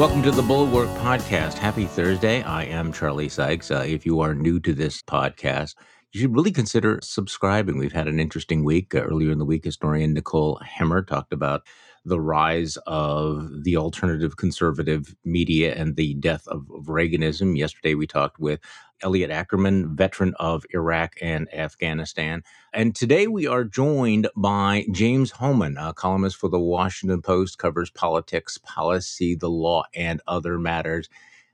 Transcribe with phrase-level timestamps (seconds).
[0.00, 1.58] welcome to the Bulwark Podcast.
[1.58, 2.42] Happy Thursday.
[2.42, 3.70] I am Charlie Sykes.
[3.70, 5.74] Uh, if you are new to this podcast,
[6.12, 7.76] you should really consider subscribing.
[7.76, 8.94] We've had an interesting week.
[8.94, 11.66] Uh, earlier in the week, historian Nicole Hemmer talked about
[12.06, 17.58] the rise of the alternative conservative media and the death of, of Reaganism.
[17.58, 18.58] Yesterday, we talked with
[19.02, 22.42] Elliot Ackerman, veteran of Iraq and Afghanistan.
[22.72, 27.90] And today we are joined by James Hohmann, a columnist for the Washington Post, covers
[27.90, 31.08] politics, policy, the law, and other matters.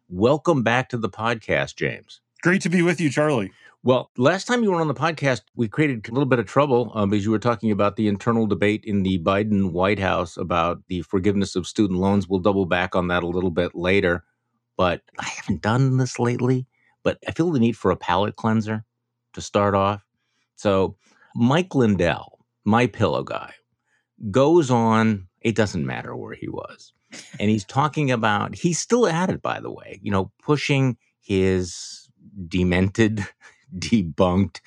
[0.08, 2.20] Welcome back to the podcast, James.
[2.42, 3.52] Great to be with you, Charlie.
[3.82, 6.90] Well, last time you were on the podcast, we created a little bit of trouble
[6.94, 10.82] um, because you were talking about the internal debate in the Biden White House about
[10.88, 12.28] the forgiveness of student loans.
[12.28, 14.24] We'll double back on that a little bit later.
[14.76, 16.66] But I haven't done this lately
[17.06, 18.84] but I feel the need for a palate cleanser
[19.34, 20.04] to start off.
[20.56, 20.96] So
[21.36, 23.52] Mike Lindell, my pillow guy,
[24.32, 26.92] goes on, it doesn't matter where he was.
[27.38, 32.08] And he's talking about, he's still at it, by the way, you know, pushing his
[32.48, 33.24] demented,
[33.78, 34.60] debunked,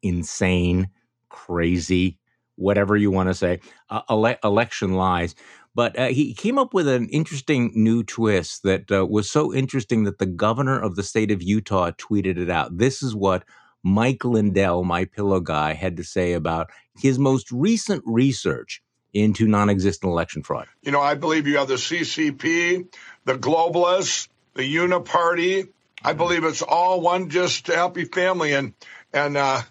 [0.00, 0.88] insane,
[1.28, 2.18] crazy,
[2.62, 3.60] whatever you want to say,
[3.90, 5.34] uh, ele- election lies.
[5.74, 10.04] But uh, he came up with an interesting new twist that uh, was so interesting
[10.04, 12.76] that the governor of the state of Utah tweeted it out.
[12.76, 13.44] This is what
[13.82, 18.82] Mike Lindell, my pillow guy, had to say about his most recent research
[19.14, 20.66] into non existent election fraud.
[20.82, 22.86] You know, I believe you have the CCP,
[23.24, 25.68] the globalists, the Uniparty.
[26.04, 28.52] I believe it's all one just happy family.
[28.54, 28.74] And
[29.12, 29.62] and uh,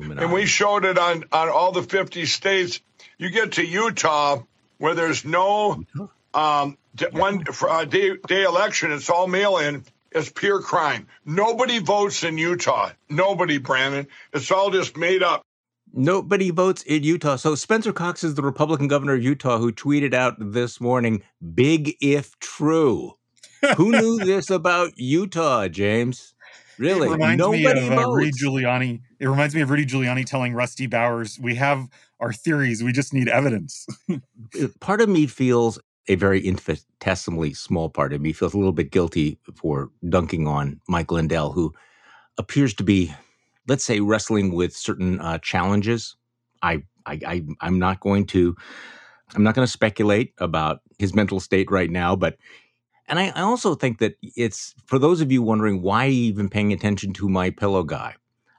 [0.00, 2.80] and we showed it on, on all the 50 states.
[3.18, 4.42] You get to Utah,
[4.78, 5.84] where there's no
[6.34, 6.76] um,
[7.12, 9.84] one uh, day, day election, it's all mail in.
[10.10, 11.06] It's pure crime.
[11.24, 12.90] Nobody votes in Utah.
[13.10, 14.06] Nobody, Brandon.
[14.32, 15.42] It's all just made up.
[15.92, 17.36] Nobody votes in Utah.
[17.36, 21.22] So Spencer Cox is the Republican governor of Utah who tweeted out this morning,
[21.54, 23.14] big if true.
[23.76, 26.34] who knew this about Utah, James?
[26.78, 27.08] Really?
[27.08, 29.00] It reminds Nobody me of uh, Rudy Giuliani.
[29.18, 31.88] It reminds me of Rudy Giuliani telling Rusty Bowers, "We have
[32.20, 32.82] our theories.
[32.82, 33.86] We just need evidence."
[34.80, 35.78] part of me feels
[36.08, 40.80] a very infinitesimally small part of me feels a little bit guilty for dunking on
[40.88, 41.74] Mike Lindell, who
[42.38, 43.14] appears to be,
[43.66, 46.16] let's say, wrestling with certain uh, challenges.
[46.62, 48.56] I, I, I, I'm not going to,
[49.34, 52.36] I'm not going to speculate about his mental state right now, but
[53.08, 56.72] and I, I also think that it's for those of you wondering why even paying
[56.72, 58.14] attention to my pillow guy.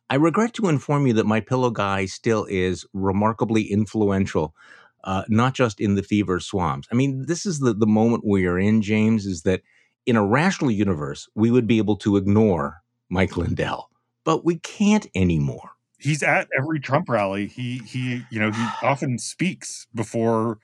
[0.10, 4.56] I regret to inform you that my pillow guy still is remarkably influential,
[5.04, 6.88] uh, not just in the fever swamps.
[6.92, 9.62] I mean, this is the, the moment we are in, James, is that
[10.08, 13.90] in a rational universe, we would be able to ignore Mike Lindell,
[14.24, 15.72] but we can't anymore.
[16.00, 17.46] He's at every Trump rally.
[17.46, 20.58] He he, you know, he often speaks before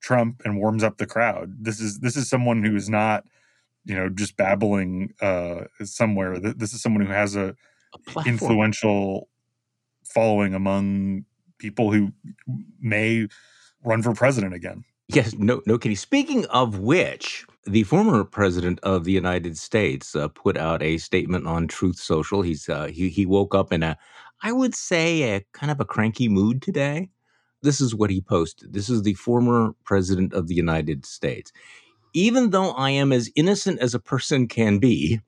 [0.00, 1.54] Trump and warms up the crowd.
[1.60, 3.24] This is this is someone who is not,
[3.84, 6.38] you know, just babbling uh, somewhere.
[6.38, 7.54] This is someone who has a,
[8.16, 9.28] a influential
[10.04, 11.24] following among
[11.58, 12.12] people who
[12.80, 13.28] may
[13.84, 14.84] run for president again.
[15.08, 15.96] Yes, no, no kidding.
[15.96, 21.46] Speaking of which, the former president of the United States uh, put out a statement
[21.46, 22.42] on Truth Social.
[22.42, 23.96] He's uh, he he woke up in a,
[24.42, 27.10] I would say, a kind of a cranky mood today.
[27.62, 28.72] This is what he posted.
[28.72, 31.52] This is the former president of the United States.
[32.14, 35.20] Even though I am as innocent as a person can be,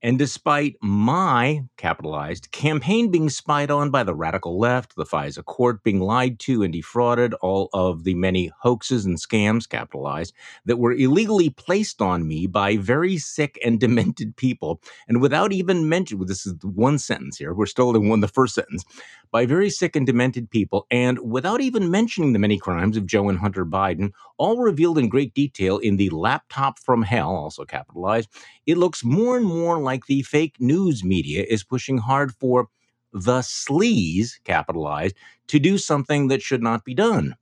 [0.00, 5.82] and despite my, capitalized, campaign being spied on by the radical left, the FISA court
[5.82, 10.32] being lied to and defrauded, all of the many hoaxes and scams, capitalized,
[10.66, 15.88] that were illegally placed on me by very sick and demented people, and without even
[15.88, 18.84] mentioning, this is one sentence here, we're still in one, the first sentence,
[19.30, 23.28] by very sick and demented people, and without even mentioning the many crimes of Joe
[23.28, 28.28] and Hunter Biden, all revealed in great detail in the laptop from hell, also capitalized,
[28.68, 32.68] it looks more and more like the fake news media is pushing hard for
[33.14, 35.16] the sleaze, capitalized,
[35.46, 37.34] to do something that should not be done.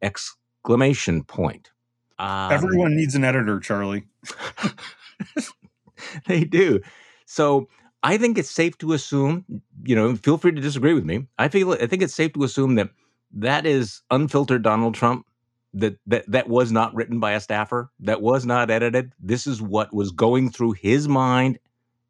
[0.00, 1.72] Exclamation point.
[2.20, 4.04] Um, Everyone needs an editor, Charlie.
[6.28, 6.80] they do.
[7.26, 7.68] So
[8.04, 9.44] I think it's safe to assume,
[9.82, 11.26] you know, feel free to disagree with me.
[11.36, 12.90] I feel I think it's safe to assume that
[13.32, 15.26] that is unfiltered Donald Trump
[15.74, 19.12] that that that was not written by a staffer that was not edited.
[19.20, 21.58] This is what was going through his mind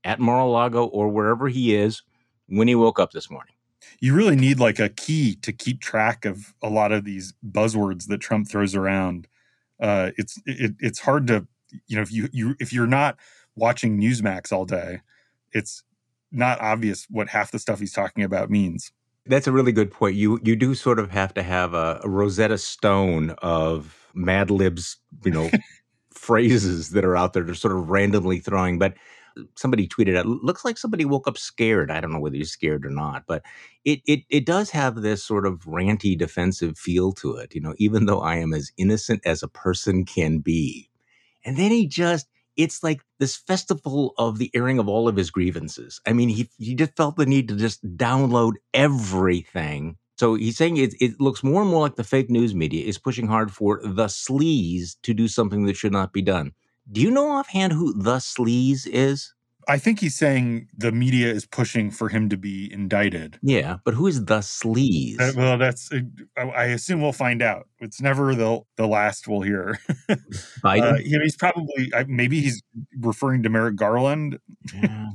[0.04, 2.02] at mar-a-lago or wherever he is
[2.46, 3.54] when he woke up this morning.
[4.00, 8.06] You really need like a key to keep track of a lot of these buzzwords
[8.06, 9.28] that trump throws around.
[9.78, 11.46] Uh, it's it, it's hard to
[11.86, 13.16] you know if you you if you're not
[13.56, 15.00] watching newsmax all day
[15.52, 15.82] it's
[16.32, 18.92] not obvious what half the stuff he's talking about means
[19.30, 20.16] that's a really good point.
[20.16, 24.96] You you do sort of have to have a, a Rosetta Stone of Mad Libs,
[25.24, 25.50] you know,
[26.10, 28.78] phrases that are out there, they're sort of randomly throwing.
[28.78, 28.94] But
[29.38, 31.90] uh, somebody tweeted out, looks like somebody woke up scared.
[31.90, 33.42] I don't know whether you're scared or not, but
[33.84, 37.74] it it it does have this sort of ranty defensive feel to it, you know,
[37.78, 40.88] even though I am as innocent as a person can be.
[41.44, 42.26] And then he just
[42.62, 46.00] it's like this festival of the airing of all of his grievances.
[46.06, 49.96] I mean, he he just felt the need to just download everything.
[50.18, 52.98] So he's saying it, it looks more and more like the fake news media is
[52.98, 56.52] pushing hard for the sleaze to do something that should not be done.
[56.92, 59.32] Do you know offhand who the sleaze is?
[59.68, 63.38] I think he's saying the media is pushing for him to be indicted.
[63.42, 65.20] Yeah, but who is the sleaze?
[65.20, 66.00] Uh, well, that's uh,
[66.40, 67.68] I assume we'll find out.
[67.78, 69.78] It's never the the last we'll hear.
[70.64, 70.94] Biden.
[70.94, 72.62] Uh, you know, he's probably maybe he's
[72.98, 74.38] referring to Merrick Garland.
[74.74, 75.10] yeah.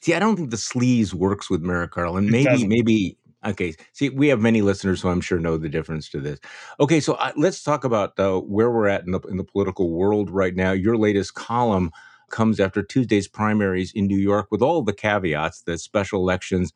[0.00, 2.30] See, I don't think the sleaze works with Merrick Garland.
[2.30, 3.74] Maybe, maybe Okay.
[3.92, 6.40] See, we have many listeners who I'm sure know the difference to this.
[6.80, 9.90] Okay, so uh, let's talk about uh, where we're at in the in the political
[9.90, 10.72] world right now.
[10.72, 11.92] Your latest column
[12.30, 16.72] comes after Tuesday's primaries in New York, with all the caveats that special elections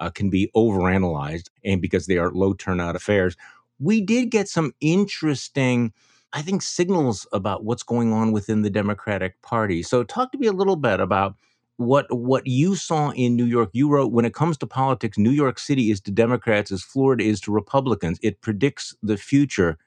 [0.00, 3.36] uh, can be overanalyzed, and because they are low turnout affairs.
[3.78, 5.92] We did get some interesting.
[6.32, 9.82] I think signals about what's going on within the Democratic Party.
[9.82, 11.36] So, talk to me a little bit about
[11.76, 13.70] what what you saw in New York.
[13.72, 17.24] You wrote when it comes to politics, New York City is to Democrats as Florida
[17.24, 18.18] is to Republicans.
[18.22, 19.78] It predicts the future.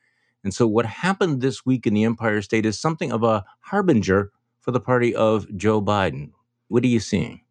[0.44, 4.32] And so what happened this week in the Empire State is something of a harbinger
[4.64, 6.32] for the party of Joe Biden.
[6.70, 7.42] What are you seeing?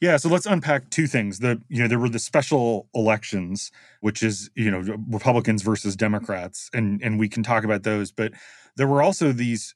[0.00, 1.40] Yeah, so let's unpack two things.
[1.40, 3.70] The you know there were the special elections,
[4.00, 8.10] which is you know Republicans versus Democrats, and and we can talk about those.
[8.10, 8.32] But
[8.76, 9.74] there were also these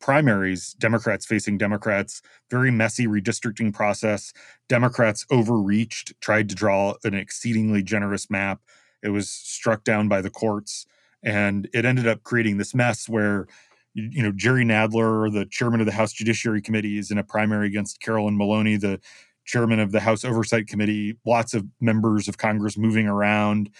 [0.00, 4.32] primaries, Democrats facing Democrats, very messy redistricting process.
[4.68, 8.60] Democrats overreached, tried to draw an exceedingly generous map.
[9.02, 10.86] It was struck down by the courts,
[11.22, 13.46] and it ended up creating this mess where
[13.94, 17.66] you know Jerry Nadler, the chairman of the House Judiciary Committee, is in a primary
[17.66, 19.00] against Carolyn Maloney, the
[19.44, 21.16] chairman of the House Oversight Committee.
[21.24, 23.70] Lots of members of Congress moving around.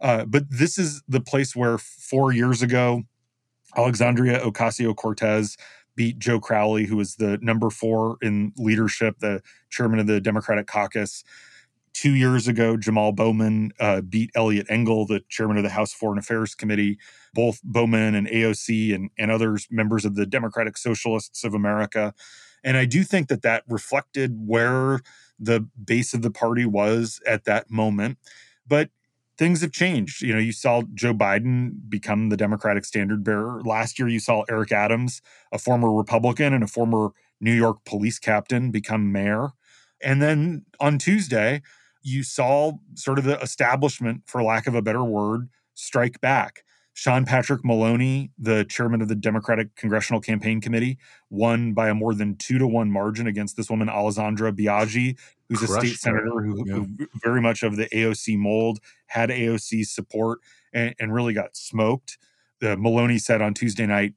[0.00, 3.02] Uh, but this is the place where four years ago
[3.76, 5.56] Alexandria Ocasio Cortez
[5.94, 10.66] beat Joe Crowley, who was the number four in leadership, the chairman of the Democratic
[10.66, 11.24] caucus.
[11.92, 16.18] Two years ago, Jamal Bowman uh, beat Eliot Engel, the chairman of the House Foreign
[16.18, 16.98] Affairs Committee.
[17.34, 22.14] Both Bowman and AOC and, and others, members of the Democratic Socialists of America.
[22.62, 25.00] And I do think that that reflected where
[25.38, 28.18] the base of the party was at that moment.
[28.66, 28.90] But
[29.40, 30.20] things have changed.
[30.20, 33.62] You know, you saw Joe Biden become the Democratic standard bearer.
[33.64, 38.18] Last year, you saw Eric Adams, a former Republican and a former New York police
[38.18, 39.52] captain, become mayor.
[40.02, 41.62] And then on Tuesday,
[42.02, 46.64] you saw sort of the establishment, for lack of a better word, strike back.
[46.92, 50.98] Sean Patrick Maloney, the chairman of the Democratic Congressional Campaign Committee,
[51.30, 55.16] won by a more than two to one margin against this woman, Alessandra Biaggi,
[55.48, 56.74] who's Crushed a state senator who, yeah.
[56.74, 60.40] who, very much of the AOC mold, had AOC support,
[60.72, 62.18] and, and really got smoked.
[62.60, 64.14] The Maloney said on Tuesday night,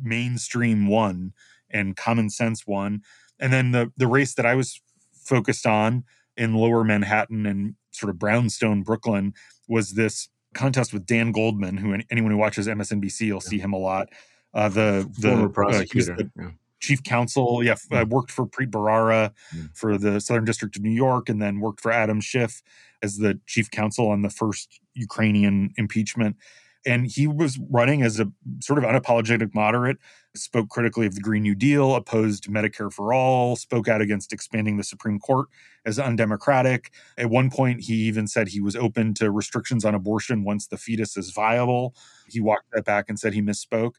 [0.00, 1.32] mainstream won
[1.70, 3.02] and common sense won.
[3.38, 4.80] And then the the race that I was
[5.12, 6.04] focused on
[6.36, 9.34] in lower Manhattan and sort of brownstone Brooklyn
[9.68, 13.78] was this contest with Dan Goldman, who anyone who watches MSNBC, you'll see him a
[13.78, 14.08] lot.
[14.54, 16.50] Uh, the the former uh, prosecutor, uh, the yeah.
[16.80, 17.62] chief counsel.
[17.64, 19.76] Yeah, I worked for Preet Bharara mm.
[19.76, 22.62] for the Southern District of New York, and then worked for Adam Schiff
[23.02, 26.36] as the chief counsel on the first Ukrainian impeachment.
[26.84, 29.98] And he was running as a sort of unapologetic moderate,
[30.34, 34.78] spoke critically of the Green New Deal, opposed Medicare for all, spoke out against expanding
[34.78, 35.46] the Supreme Court
[35.86, 36.90] as undemocratic.
[37.16, 40.76] At one point, he even said he was open to restrictions on abortion once the
[40.76, 41.94] fetus is viable.
[42.28, 43.94] He walked that back and said he misspoke.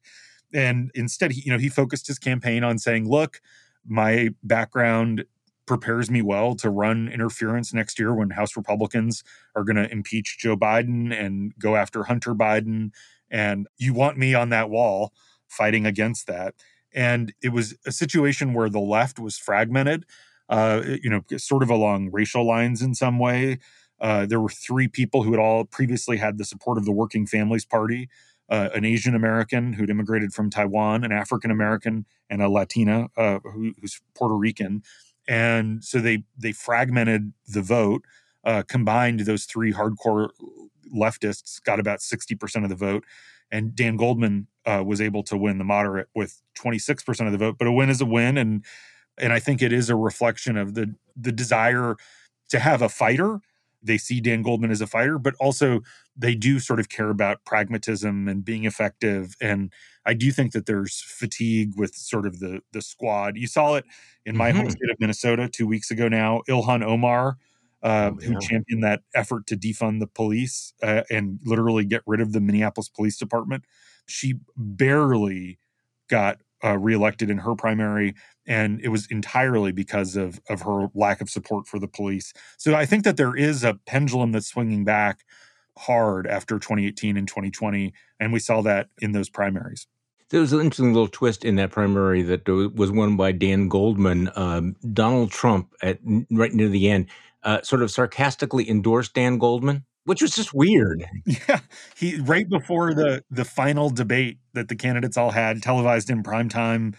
[0.53, 3.41] And instead, he, you know, he focused his campaign on saying, look,
[3.87, 5.25] my background
[5.65, 9.23] prepares me well to run interference next year when House Republicans
[9.55, 12.91] are going to impeach Joe Biden and go after Hunter Biden.
[13.29, 15.13] And you want me on that wall
[15.47, 16.55] fighting against that.
[16.93, 20.05] And it was a situation where the left was fragmented,
[20.49, 23.59] uh, you know, sort of along racial lines in some way.
[23.99, 27.25] Uh, there were three people who had all previously had the support of the Working
[27.25, 28.09] Families Party.
[28.49, 33.39] Uh, an Asian American who'd immigrated from Taiwan, an African American, and a Latina uh,
[33.39, 34.83] who, who's Puerto Rican
[35.27, 38.03] and so they they fragmented the vote
[38.43, 40.29] uh, combined those three hardcore
[40.93, 43.03] leftists got about 60% of the vote
[43.51, 47.55] and dan goldman uh, was able to win the moderate with 26% of the vote
[47.57, 48.65] but a win is a win and
[49.17, 51.95] and i think it is a reflection of the the desire
[52.49, 53.39] to have a fighter
[53.83, 55.81] they see Dan Goldman as a fighter, but also
[56.15, 59.35] they do sort of care about pragmatism and being effective.
[59.41, 59.71] And
[60.05, 63.37] I do think that there's fatigue with sort of the the squad.
[63.37, 63.85] You saw it
[64.25, 64.59] in my mm-hmm.
[64.59, 66.41] home state of Minnesota two weeks ago now.
[66.49, 67.37] Ilhan Omar,
[67.81, 68.27] uh, oh, yeah.
[68.27, 72.41] who championed that effort to defund the police uh, and literally get rid of the
[72.41, 73.65] Minneapolis Police Department,
[74.07, 75.59] she barely
[76.09, 78.15] got uh, reelected in her primary,
[78.45, 82.33] and it was entirely because of of her lack of support for the police.
[82.57, 85.25] So I think that there is a pendulum that's swinging back
[85.77, 89.87] hard after 2018 and 2020, and we saw that in those primaries.
[90.29, 94.31] There was an interesting little twist in that primary that was won by Dan Goldman.
[94.35, 95.99] Um, Donald Trump, at
[96.31, 97.07] right near the end,
[97.43, 101.05] uh, sort of sarcastically endorsed Dan Goldman which was just weird.
[101.25, 101.59] Yeah,
[101.95, 106.49] he right before the the final debate that the candidates all had televised in prime
[106.49, 106.95] time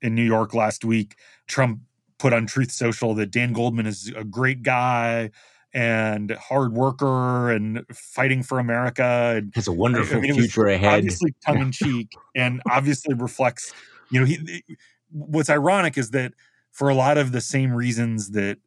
[0.00, 1.80] in New York last week, Trump
[2.18, 5.30] put on Truth Social that Dan Goldman is a great guy
[5.72, 10.94] and hard worker and fighting for America and has a wonderful I mean, future ahead.
[10.94, 13.72] Obviously tongue in cheek and obviously reflects,
[14.10, 14.62] you know, he
[15.10, 16.32] what's ironic is that
[16.70, 18.58] for a lot of the same reasons that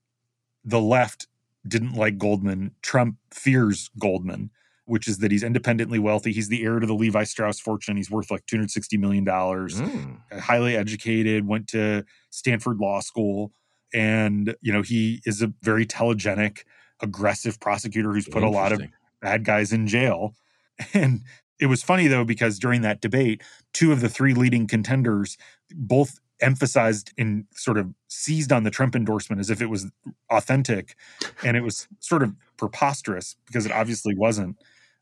[0.65, 1.27] the left
[1.68, 2.72] didn't like Goldman.
[2.82, 4.52] Trump fears Goldman,
[4.86, 6.32] which is that he's independently wealthy.
[6.32, 7.98] He's the heir to the Levi Strauss fortune.
[7.98, 10.40] He's worth like $260 million, mm.
[10.40, 13.52] highly educated, went to Stanford Law School.
[13.94, 16.64] And, you know, he is a very telegenic,
[17.02, 18.82] aggressive prosecutor who's put a lot of
[19.22, 20.34] bad guys in jail.
[20.94, 21.22] And
[21.60, 23.42] it was funny though, because during that debate,
[23.74, 25.38] two of the three leading contenders
[25.72, 29.88] both emphasized and sort of seized on the Trump endorsement as if it was
[30.29, 30.96] authentic.
[31.44, 34.58] And it was sort of preposterous because it obviously wasn't.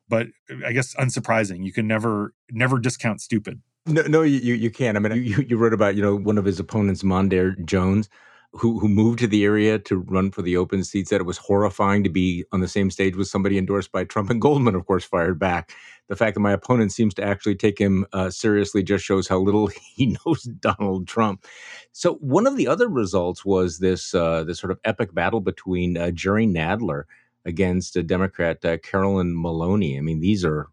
[0.08, 0.28] But
[0.66, 1.66] I guess unsurprising.
[1.66, 3.62] You can never never discount stupid.
[3.88, 4.98] No, no, you you can't.
[4.98, 8.10] I mean, you, you wrote about you know one of his opponents, Mondaire Jones,
[8.58, 11.38] who who moved to the area to run for the open seat said it was
[11.38, 14.86] horrifying to be on the same stage with somebody endorsed by Trump and Goldman, of
[14.86, 15.74] course, fired back.
[16.08, 19.40] The fact that my opponent seems to actually take him uh, seriously just shows how
[19.40, 21.46] little he knows Donald Trump.
[21.92, 25.98] So one of the other results was this uh, this sort of epic battle between
[25.98, 27.04] uh, Jerry Nadler
[27.46, 29.98] against a Democrat uh, Carolyn Maloney.
[29.98, 30.70] I mean, these are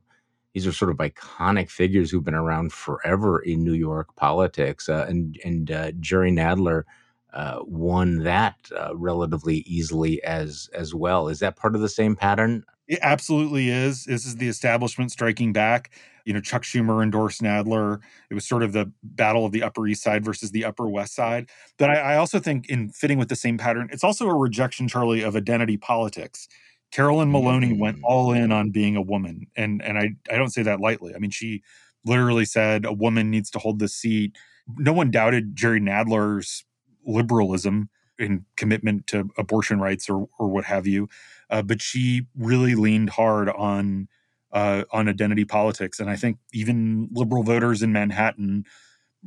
[0.55, 5.07] these are sort of iconic figures who've been around forever in New York politics, uh,
[5.09, 6.85] and and uh, Jerry Nadler
[7.33, 11.29] uh, won that uh, relatively easily as as well.
[11.29, 12.65] Is that part of the same pattern?
[12.89, 14.05] It absolutely is.
[14.05, 15.91] This is the establishment striking back.
[16.25, 18.01] You know, Chuck Schumer endorsed Nadler.
[18.31, 21.15] It was sort of the battle of the Upper East Side versus the Upper West
[21.15, 21.49] Side.
[21.79, 24.89] But I, I also think, in fitting with the same pattern, it's also a rejection,
[24.89, 26.49] Charlie, of identity politics.
[26.93, 28.05] Carolyn Maloney went mm.
[28.05, 31.15] all in on being a woman, and and I I don't say that lightly.
[31.15, 31.63] I mean, she
[32.05, 34.37] literally said a woman needs to hold the seat.
[34.77, 36.65] No one doubted Jerry Nadler's
[37.07, 41.09] liberalism and commitment to abortion rights or or what have you.
[41.51, 44.09] Uh, but she really leaned hard on
[44.53, 48.65] uh, on identity politics, and I think even liberal voters in Manhattan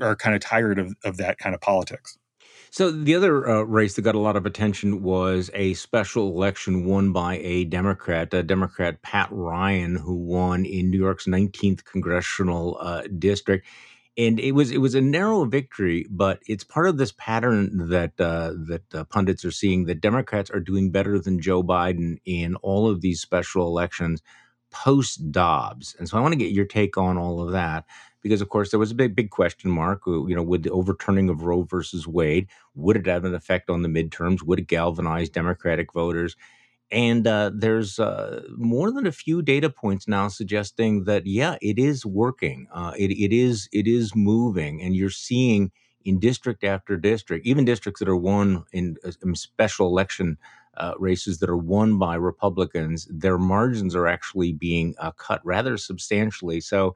[0.02, 2.18] are kind of tired of of that kind of politics.
[2.72, 6.84] So the other uh, race that got a lot of attention was a special election
[6.84, 12.78] won by a Democrat, a Democrat Pat Ryan, who won in New York's 19th congressional
[12.82, 13.66] uh, district
[14.18, 18.20] and it was it was a narrow victory, but it's part of this pattern that
[18.20, 22.56] uh, that uh, pundits are seeing that Democrats are doing better than Joe Biden in
[22.58, 24.22] all of these special elections
[24.72, 27.86] post Dobbs, and so I want to get your take on all of that
[28.22, 30.08] because, of course, there was a big big question mark.
[30.08, 33.70] Uh, you know, with the overturning of Roe versus Wade, would it have an effect
[33.70, 34.42] on the midterms?
[34.44, 36.36] Would it galvanize Democratic voters?
[36.96, 41.78] And uh, there's uh, more than a few data points now suggesting that yeah, it
[41.78, 42.68] is working.
[42.74, 45.74] Uh, it it is it is moving, and you're seeing
[46.06, 50.38] in district after district, even districts that are won in, uh, in special election
[50.78, 55.78] uh, races that are won by Republicans, their margins are actually being uh, cut rather
[55.78, 56.62] substantially.
[56.62, 56.96] So,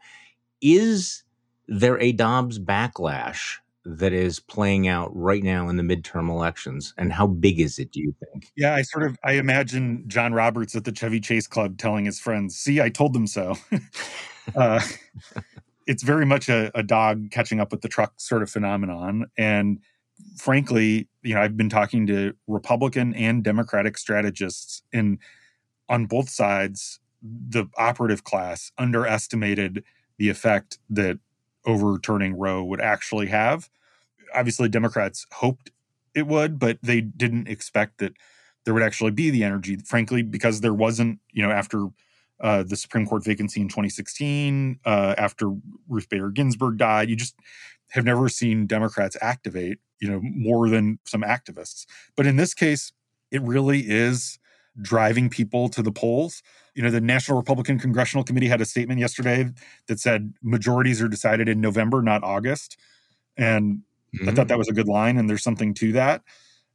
[0.62, 1.24] is
[1.68, 3.58] there a Dobbs backlash
[3.98, 7.92] that is playing out right now in the midterm elections and how big is it
[7.92, 11.48] do you think yeah i sort of i imagine john roberts at the chevy chase
[11.48, 13.56] club telling his friends see i told them so
[14.56, 14.80] uh,
[15.88, 19.80] it's very much a, a, dog catching up with the truck sort of phenomenon and
[20.38, 25.18] frankly you know i've been talking to republican and democratic strategists and
[25.88, 29.84] on both sides the operative class underestimated
[30.18, 31.20] the effect that
[31.66, 33.70] overturning Roe would actually have.
[34.34, 35.72] Obviously, Democrats hoped
[36.16, 38.14] it would, but they didn't expect that
[38.66, 41.88] there would actually be the energy, frankly, because there wasn't, you know, after
[42.42, 45.52] uh, the Supreme Court vacancy in 2016, uh, after
[45.88, 47.36] Ruth Bader Ginsburg died, you just
[47.92, 51.86] have never seen Democrats activate, you know, more than some activists.
[52.16, 52.92] But in this case,
[53.32, 54.40] it really is
[54.82, 56.42] driving people to the polls.
[56.76, 59.50] You know, the National Republican Congressional Committee had a statement yesterday
[59.88, 62.78] that said majorities are decided in November, not August.
[63.36, 63.82] And
[64.16, 64.30] mm-hmm.
[64.30, 66.22] I thought that was a good line, and there's something to that.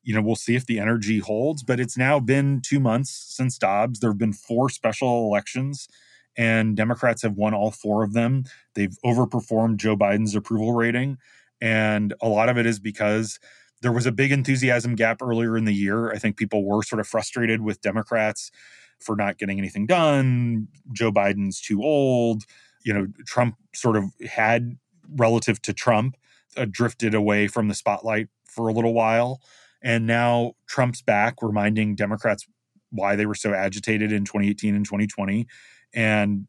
[0.03, 3.57] You know, we'll see if the energy holds, but it's now been two months since
[3.57, 4.01] Dobbs.
[4.01, 5.89] There have been four special elections,
[6.37, 8.45] and Democrats have won all four of them.
[8.75, 11.19] They've overperformed Joe Biden's approval rating.
[11.61, 13.39] And a lot of it is because
[13.81, 16.11] there was a big enthusiasm gap earlier in the year.
[16.13, 18.51] I think people were sort of frustrated with Democrats
[18.99, 20.69] for not getting anything done.
[20.93, 22.45] Joe Biden's too old.
[22.85, 24.77] You know, Trump sort of had,
[25.17, 26.17] relative to Trump,
[26.57, 29.41] uh, drifted away from the spotlight for a little while.
[29.83, 32.47] And now Trump's back, reminding Democrats
[32.91, 35.47] why they were so agitated in 2018 and 2020.
[35.93, 36.47] And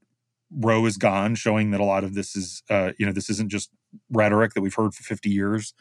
[0.52, 3.50] Roe is gone, showing that a lot of this is, uh, you know, this isn't
[3.50, 3.72] just
[4.12, 5.74] rhetoric that we've heard for 50 years.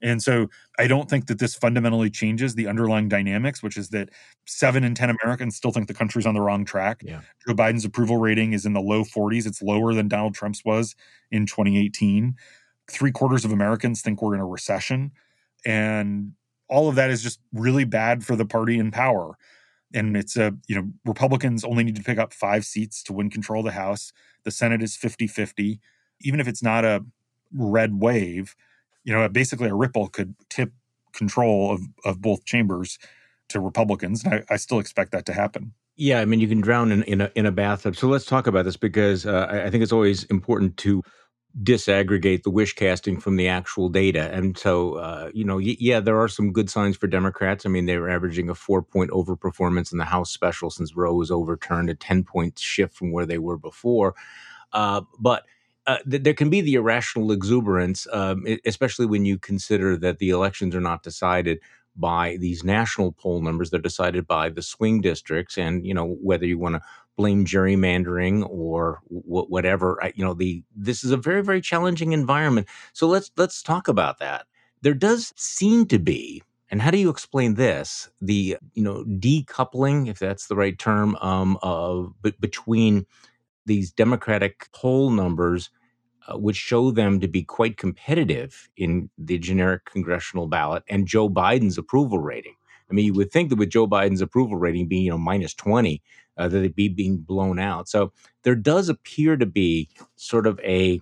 [0.00, 4.10] And so I don't think that this fundamentally changes the underlying dynamics, which is that
[4.46, 7.02] seven in 10 Americans still think the country's on the wrong track.
[7.04, 7.20] Yeah.
[7.46, 9.46] Joe Biden's approval rating is in the low 40s.
[9.46, 10.94] It's lower than Donald Trump's was
[11.30, 12.36] in 2018.
[12.90, 15.12] Three quarters of Americans think we're in a recession.
[15.64, 16.32] And
[16.68, 19.36] all of that is just really bad for the party in power.
[19.94, 23.30] And it's a, you know, Republicans only need to pick up five seats to win
[23.30, 24.12] control of the House.
[24.44, 25.80] The Senate is 50 50.
[26.20, 27.04] Even if it's not a
[27.54, 28.54] red wave,
[29.04, 30.72] you know, basically a ripple could tip
[31.12, 32.98] control of, of both chambers
[33.48, 34.24] to Republicans.
[34.24, 35.72] And I, I still expect that to happen.
[35.96, 37.96] Yeah, I mean, you can drown in, in, a, in a bathtub.
[37.96, 41.02] So let's talk about this because uh, I, I think it's always important to
[41.62, 44.30] disaggregate the wish casting from the actual data.
[44.32, 47.66] And so, uh, you know, y- yeah, there are some good signs for Democrats.
[47.66, 51.14] I mean, they were averaging a four point overperformance in the House special since Roe
[51.14, 54.14] was overturned, a 10 point shift from where they were before.
[54.72, 55.44] Uh, but
[55.86, 60.30] uh, th- there can be the irrational exuberance, um, especially when you consider that the
[60.30, 61.60] elections are not decided
[61.98, 66.46] by these national poll numbers; they're decided by the swing districts, and you know whether
[66.46, 66.80] you want to
[67.16, 69.98] blame gerrymandering or w- whatever.
[70.14, 72.68] You know, the this is a very very challenging environment.
[72.92, 74.46] So let's let's talk about that.
[74.82, 78.10] There does seem to be and how do you explain this?
[78.20, 83.06] The you know decoupling, if that's the right term, um, of b- between
[83.66, 85.70] these Democratic poll numbers
[86.28, 91.28] uh, which show them to be quite competitive in the generic congressional ballot and Joe
[91.28, 92.54] Biden's approval rating.
[92.90, 95.54] I mean, you would think that with Joe Biden's approval rating being, you know, minus
[95.54, 96.02] 20,
[96.36, 97.88] uh, that it'd be being blown out.
[97.88, 98.12] So
[98.42, 101.00] there does appear to be sort of a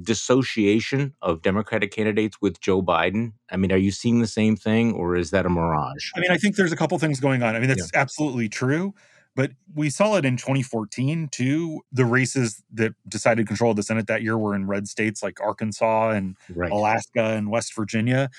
[0.00, 3.32] dissociation of Democratic candidates with Joe Biden.
[3.50, 6.10] I mean, are you seeing the same thing or is that a mirage?
[6.16, 7.54] I mean, I think there's a couple things going on.
[7.54, 8.00] I mean, that's yeah.
[8.00, 8.94] absolutely true.
[9.34, 11.82] But we saw it in 2014 too.
[11.90, 15.40] The races that decided control of the Senate that year were in red states like
[15.40, 16.70] Arkansas and right.
[16.70, 18.30] Alaska and West Virginia.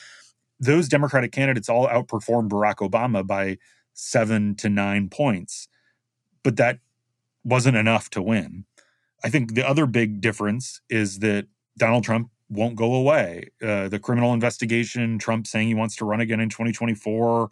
[0.60, 3.58] Those Democratic candidates all outperformed Barack Obama by
[3.94, 5.68] seven to nine points.
[6.44, 6.80] But that
[7.44, 8.66] wasn't enough to win.
[9.24, 13.50] I think the other big difference is that Donald Trump won't go away.
[13.62, 17.50] Uh, the criminal investigation, Trump saying he wants to run again in 2024,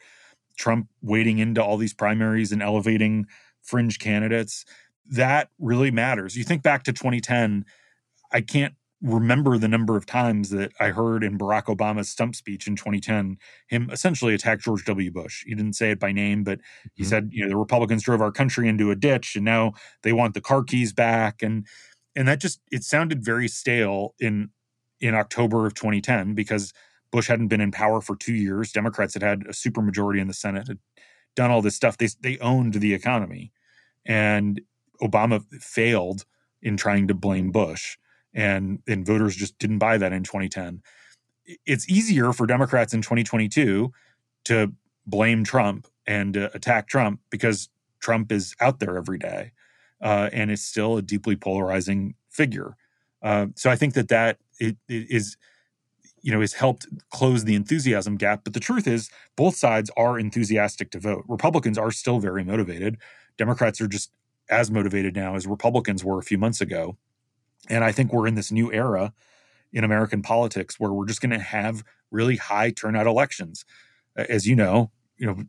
[0.58, 3.26] Trump wading into all these primaries and elevating
[3.62, 4.66] fringe candidates.
[5.10, 6.36] That really matters.
[6.36, 7.66] You think back to 2010,
[8.32, 12.68] I can't remember the number of times that I heard in Barack Obama's stump speech
[12.68, 13.38] in 2010
[13.68, 15.12] him essentially attack George W.
[15.12, 15.44] Bush.
[15.46, 16.60] He didn't say it by name, but
[16.94, 17.10] he mm-hmm.
[17.10, 20.36] said, you know, the Republicans drove our country into a ditch and now they want
[20.36, 21.66] the car keys back and
[22.16, 24.50] and that just it sounded very stale in
[25.00, 26.72] in October of 2010 because
[27.12, 28.72] Bush hadn't been in power for two years.
[28.72, 30.80] Democrats had had a supermajority in the Senate, had
[31.36, 31.98] done all this stuff.
[31.98, 33.52] They they owned the economy,
[34.06, 34.62] and
[35.02, 36.26] Obama failed
[36.62, 37.98] in trying to blame Bush,
[38.34, 40.82] and and voters just didn't buy that in 2010.
[41.66, 43.92] It's easier for Democrats in 2022
[44.46, 44.74] to
[45.06, 47.70] blame Trump and uh, attack Trump because
[48.00, 49.52] Trump is out there every day,
[50.02, 52.76] uh, and is still a deeply polarizing figure.
[53.22, 55.38] Uh, so I think that that it, it is
[56.22, 58.44] you know, has helped close the enthusiasm gap.
[58.44, 61.24] But the truth is, both sides are enthusiastic to vote.
[61.28, 62.98] Republicans are still very motivated.
[63.38, 64.12] Democrats are just
[64.50, 66.98] as motivated now as Republicans were a few months ago.
[67.70, 69.14] And I think we're in this new era
[69.72, 73.66] in American politics where we're just going to have really high turnout elections.
[74.16, 75.44] As you know, you know,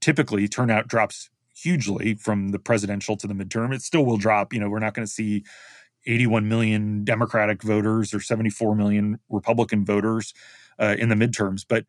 [0.00, 3.74] typically turnout drops hugely from the presidential to the midterm.
[3.74, 4.52] It still will drop.
[4.52, 5.44] You know, we're not going to see
[6.08, 10.34] 81 million Democratic voters or 74 million Republican voters
[10.78, 11.64] uh, in the midterms.
[11.68, 11.84] But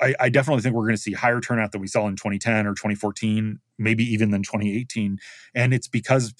[0.00, 2.66] I, I definitely think we're going to see higher turnout than we saw in 2010
[2.66, 5.18] or 2014, maybe even than 2018.
[5.54, 6.34] And it's because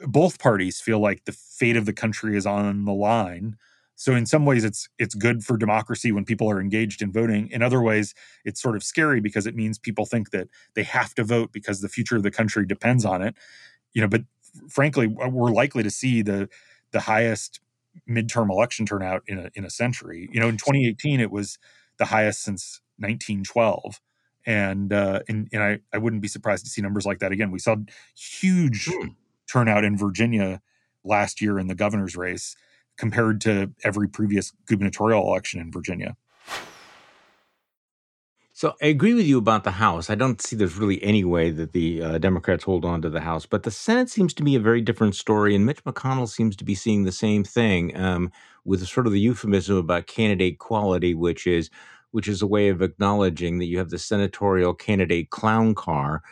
[0.00, 3.56] both parties feel like the fate of the country is on the line.
[3.96, 7.48] So in some ways it's it's good for democracy when people are engaged in voting.
[7.50, 11.14] In other ways it's sort of scary because it means people think that they have
[11.14, 13.36] to vote because the future of the country depends on it.
[13.92, 14.22] You know, but
[14.68, 16.48] frankly we're likely to see the
[16.92, 17.60] the highest
[18.08, 20.28] midterm election turnout in a in a century.
[20.32, 21.58] You know, in 2018 it was
[21.98, 24.00] the highest since 1912
[24.46, 27.50] and uh, and, and I, I wouldn't be surprised to see numbers like that again.
[27.50, 27.76] We saw
[28.14, 29.08] huge hmm.
[29.50, 30.60] turnout in Virginia
[31.04, 32.56] last year in the governor's race
[32.96, 36.16] compared to every previous gubernatorial election in Virginia.
[38.56, 40.08] So I agree with you about the House.
[40.08, 43.20] I don't see there's really any way that the uh, Democrats hold on to the
[43.20, 46.54] House, but the Senate seems to be a very different story, and Mitch McConnell seems
[46.56, 48.30] to be seeing the same thing um,
[48.64, 51.68] with sort of the euphemism about candidate quality, which is
[52.12, 56.22] which is a way of acknowledging that you have the senatorial candidate clown car.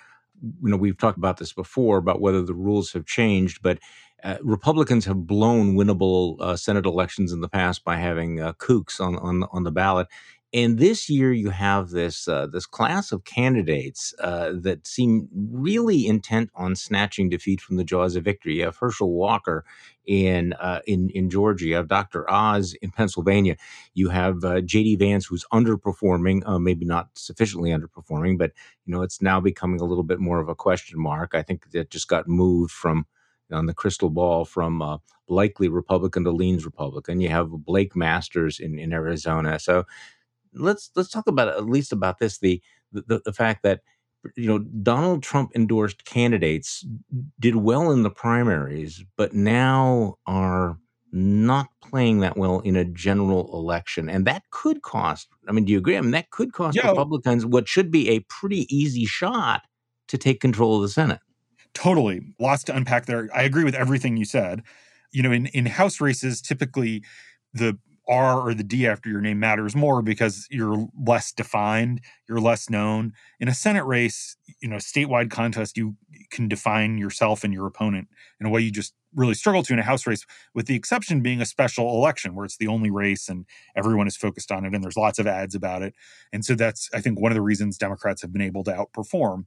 [0.40, 3.80] You know, we've talked about this before about whether the rules have changed, but
[4.22, 9.00] uh, Republicans have blown winnable uh, Senate elections in the past by having uh, kooks
[9.00, 10.06] on, on on the ballot,
[10.54, 16.06] and this year you have this uh, this class of candidates uh, that seem really
[16.06, 18.56] intent on snatching defeat from the jaws of victory.
[18.56, 19.64] You have Herschel Walker
[20.06, 21.66] in uh, in in Georgia.
[21.66, 22.30] You have Dr.
[22.30, 23.56] Oz in Pennsylvania.
[23.94, 24.96] You have uh, J.D.
[24.96, 28.52] Vance, who's underperforming, uh, maybe not sufficiently underperforming, but
[28.84, 31.34] you know it's now becoming a little bit more of a question mark.
[31.34, 33.06] I think that just got moved from
[33.50, 37.20] on the crystal ball from uh, likely Republican to leans Republican.
[37.20, 39.58] You have Blake Masters in, in Arizona.
[39.58, 39.84] So
[40.54, 42.62] let's let's talk about at least about this the
[42.92, 43.80] the, the fact that
[44.36, 46.84] you know Donald Trump endorsed candidates
[47.40, 50.78] did well in the primaries, but now are
[51.12, 55.28] not playing that well in a general election, and that could cost.
[55.48, 55.96] I mean, do you agree?
[55.96, 56.88] I mean, that could cost yeah.
[56.88, 59.62] Republicans what should be a pretty easy shot
[60.08, 61.20] to take control of the Senate.
[61.74, 63.28] Totally, lots to unpack there.
[63.34, 64.62] I agree with everything you said.
[65.10, 67.02] You know, in in House races, typically
[67.52, 72.40] the R or the D after your name matters more because you're less defined, you're
[72.40, 73.12] less known.
[73.38, 75.96] In a Senate race, you know, statewide contest, you
[76.30, 78.08] can define yourself and your opponent
[78.40, 81.20] in a way you just really struggle to in a House race, with the exception
[81.20, 84.74] being a special election where it's the only race and everyone is focused on it
[84.74, 85.94] and there's lots of ads about it.
[86.32, 89.44] And so that's, I think, one of the reasons Democrats have been able to outperform.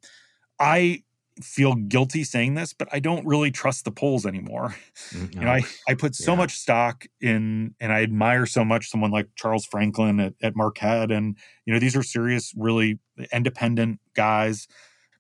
[0.59, 1.03] I
[1.41, 4.75] feel guilty saying this, but I don't really trust the polls anymore.
[5.13, 5.19] No.
[5.19, 6.37] Mm, you know, I, I put so yeah.
[6.37, 11.11] much stock in and I admire so much someone like Charles Franklin at, at Marquette.
[11.11, 12.99] And, you know, these are serious, really
[13.33, 14.67] independent guys.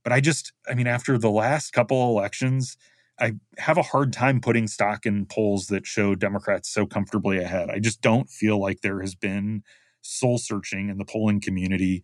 [0.03, 2.77] But I just, I mean, after the last couple elections,
[3.19, 7.69] I have a hard time putting stock in polls that show Democrats so comfortably ahead.
[7.69, 9.63] I just don't feel like there has been
[10.01, 12.03] soul searching in the polling community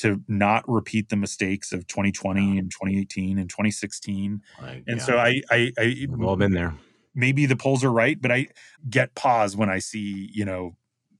[0.00, 4.42] to not repeat the mistakes of 2020 and 2018 and 2016.
[4.60, 4.98] and yeah.
[4.98, 6.74] so I, I, I we've all been there.
[7.14, 8.48] Maybe the polls are right, but I
[8.88, 10.76] get pause when I see you know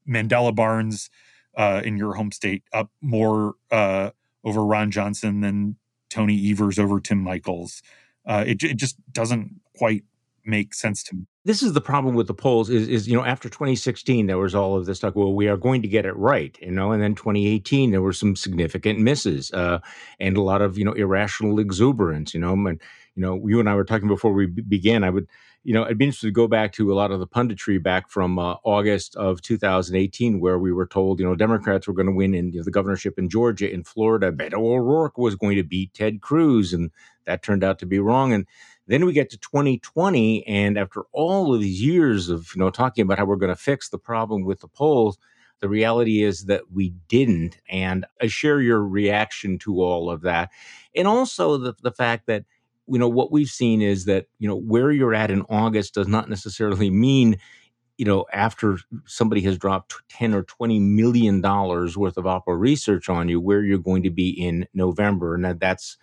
[0.08, 1.10] Mandela Barnes
[1.56, 4.10] uh, in your home state up more uh,
[4.44, 5.76] over Ron Johnson than
[6.08, 7.82] Tony Evers over Tim Michels.
[8.26, 10.04] Uh, it, it just doesn't quite
[10.50, 11.26] make sense to me.
[11.44, 14.54] This is the problem with the polls is, is, you know, after 2016, there was
[14.54, 17.02] all of this talk, well, we are going to get it right, you know, and
[17.02, 19.78] then 2018, there were some significant misses uh,
[20.18, 22.80] and a lot of, you know, irrational exuberance, you know, and,
[23.14, 25.26] you know, you and I were talking before we began, I would,
[25.62, 28.08] you know, I'd be interested to go back to a lot of the punditry back
[28.08, 32.12] from uh, August of 2018, where we were told, you know, Democrats were going to
[32.12, 34.32] win in you know, the governorship in Georgia, in Florida.
[34.32, 36.90] Beto O'Rourke was going to beat Ted Cruz, and
[37.26, 38.32] that turned out to be wrong.
[38.32, 38.46] And
[38.90, 43.02] then we get to 2020, and after all of these years of you know talking
[43.02, 45.18] about how we're going to fix the problem with the polls,
[45.60, 47.58] the reality is that we didn't.
[47.70, 50.50] And I share your reaction to all of that,
[50.94, 52.44] and also the the fact that
[52.88, 56.08] you know what we've seen is that you know where you're at in August does
[56.08, 57.38] not necessarily mean
[57.98, 63.08] you know after somebody has dropped 10 or 20 million dollars worth of oppo research
[63.08, 65.96] on you where you're going to be in November and that's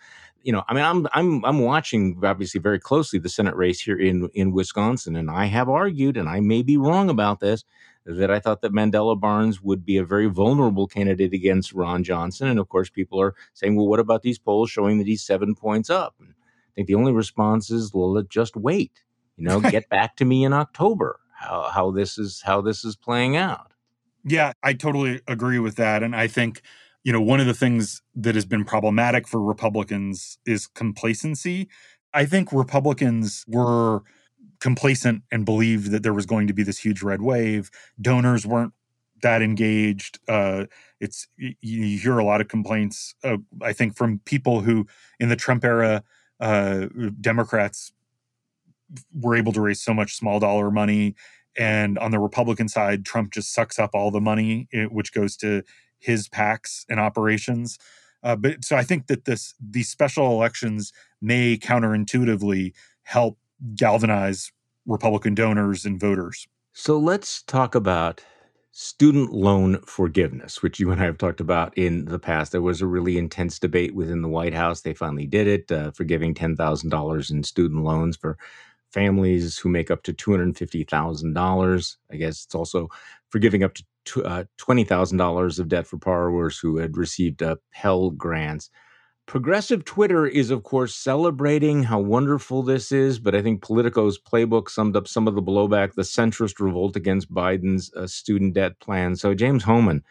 [0.47, 3.99] you know, I mean, I'm I'm I'm watching obviously very closely the Senate race here
[3.99, 7.65] in in Wisconsin, and I have argued, and I may be wrong about this,
[8.05, 12.47] that I thought that Mandela Barnes would be a very vulnerable candidate against Ron Johnson,
[12.47, 15.53] and of course, people are saying, well, what about these polls showing that he's seven
[15.53, 16.15] points up?
[16.21, 19.03] And I think the only response is, well, just wait,
[19.35, 22.95] you know, get back to me in October how how this is how this is
[22.95, 23.73] playing out.
[24.23, 26.61] Yeah, I totally agree with that, and I think
[27.07, 31.69] you know, one of the things that has been problematic for Republicans is complacency.
[32.13, 34.01] I think Republicans were
[34.59, 37.71] complacent and believed that there was going to be this huge red wave.
[38.01, 38.73] Donors weren't
[39.21, 40.19] that engaged.
[40.27, 40.65] Uh,
[40.99, 43.15] it's you, you, hear a lot of complaints.
[43.23, 44.85] Uh, I think from people who,
[45.17, 46.03] in the Trump era,
[46.41, 46.87] uh,
[47.21, 47.93] Democrats
[49.13, 51.15] were able to raise so much small dollar money
[51.57, 55.37] And on the Republican side, Trump just sucks up all the money, eh, which goes
[55.37, 55.63] to
[55.99, 57.77] his PACs and operations.
[58.23, 63.37] Uh, but so I think that this these special elections may counterintuitively help
[63.75, 64.51] galvanize
[64.85, 66.47] Republican donors and voters.
[66.73, 68.23] So let's talk about
[68.71, 72.51] student loan forgiveness, which you and I have talked about in the past.
[72.51, 74.81] There was a really intense debate within the White House.
[74.81, 78.37] They finally did it, uh, forgiving $10,000 in student loans for
[78.91, 81.95] families who make up to $250,000.
[82.11, 82.89] I guess it's also
[83.29, 83.83] forgiving up to
[84.15, 88.69] uh, $20,000 of debt for borrowers who had received uh, Pell grants.
[89.27, 94.69] Progressive Twitter is, of course, celebrating how wonderful this is, but I think Politico's playbook
[94.69, 99.17] summed up some of the blowback, the centrist revolt against Biden's uh, student debt plan.
[99.17, 100.01] So, James Hohmann,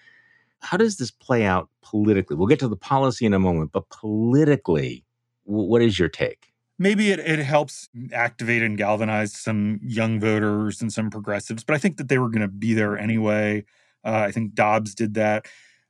[0.60, 2.36] how does this play out politically?
[2.36, 5.06] We'll get to the policy in a moment, but politically,
[5.46, 6.52] w- what is your take?
[6.78, 11.78] Maybe it, it helps activate and galvanize some young voters and some progressives, but I
[11.78, 13.64] think that they were going to be there anyway.
[14.06, 15.46] Uh, I think Dobbs did that.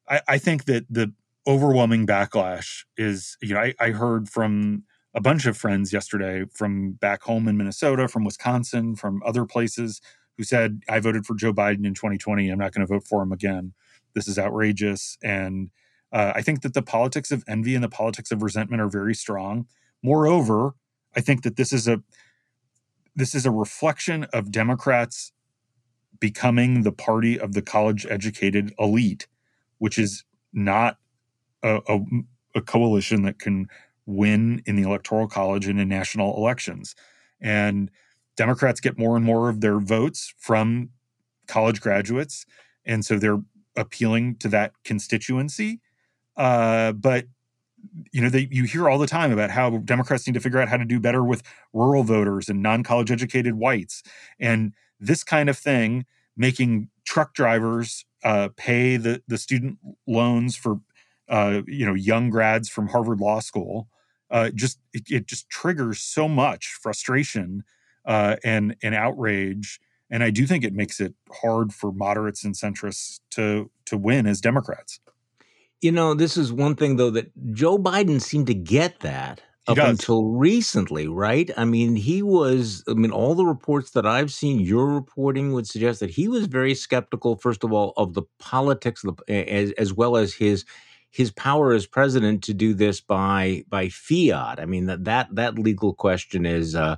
[0.09, 1.13] I, I think that the
[1.47, 4.83] overwhelming backlash is you know I, I, heard from
[5.15, 10.01] a bunch of friends yesterday from back home in minnesota from wisconsin from other places
[10.37, 13.23] who said i voted for joe biden in 2020 i'm not going to vote for
[13.23, 13.75] him again.
[14.15, 15.19] This is outrageous.
[15.23, 15.71] And
[16.13, 19.15] uh, i think that the politics of envy and the politics of resentment are very
[19.15, 19.67] strong.
[20.03, 20.75] Moreover
[21.15, 22.03] i think that this is a
[23.15, 25.33] this is a reflection of democrats
[26.21, 29.27] becoming the party of the college educated elite
[29.79, 30.99] which is not
[31.63, 32.01] a, a,
[32.55, 33.69] a coalition that can
[34.07, 36.95] win in the electoral college and in national elections.
[37.41, 37.91] And
[38.37, 40.91] Democrats get more and more of their votes from
[41.47, 42.47] college graduates.
[42.85, 43.43] And so they're
[43.77, 45.81] appealing to that constituency.
[46.37, 47.27] Uh, but
[48.13, 50.69] you know, they, you hear all the time about how Democrats need to figure out
[50.69, 54.03] how to do better with rural voters and non-college educated whites,
[54.41, 56.07] and this kind of thing,
[56.37, 60.81] making truck drivers uh, pay the the student loans for
[61.29, 63.89] uh, you know young grads from Harvard Law School.
[64.31, 67.63] Uh, just it, it, just triggers so much frustration
[68.05, 69.81] uh, and and outrage,
[70.11, 74.27] and I do think it makes it hard for moderates and centrists to to win
[74.27, 75.01] as Democrats.
[75.81, 79.79] You know, this is one thing though that Joe Biden seemed to get that up
[79.79, 81.51] until recently, right?
[81.57, 85.67] I mean, he was, I mean, all the reports that I've seen, your reporting would
[85.67, 90.17] suggest that he was very skeptical, first of all, of the politics, as, as well
[90.17, 90.65] as his
[91.11, 94.61] his power as president to do this by by fiat.
[94.61, 96.97] I mean that that that legal question is uh,